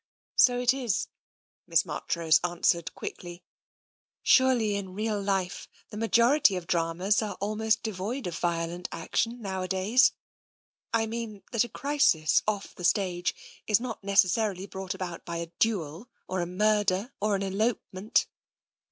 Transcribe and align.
"So 0.47 0.59
it 0.59 0.73
is," 0.73 1.09
Miss 1.67 1.85
Marchrose 1.85 2.39
answered 2.43 2.95
quickly. 2.95 3.33
I04 3.33 3.33
TENSION" 3.33 4.23
Surely 4.23 4.75
in 4.75 4.95
real 4.95 5.21
life 5.21 5.67
the 5.89 5.97
majority 5.97 6.55
of 6.55 6.65
dramas 6.65 7.21
are 7.21 7.35
almost 7.39 7.83
devoid 7.83 8.25
of 8.25 8.35
violent 8.39 8.89
action, 8.91 9.43
nowadays. 9.43 10.13
I 10.91 11.05
mean 11.05 11.43
that 11.51 11.63
a 11.65 11.69
crisis, 11.69 12.41
off 12.47 12.73
the 12.73 12.83
stage, 12.83 13.35
is 13.67 13.79
not 13.79 14.03
necessarily 14.03 14.65
brought 14.65 14.95
about 14.95 15.23
by 15.23 15.37
a 15.37 15.51
duel, 15.59 16.09
or 16.27 16.41
a 16.41 16.47
murder, 16.47 17.13
or 17.19 17.35
an 17.35 17.43
elopement." 17.43 18.25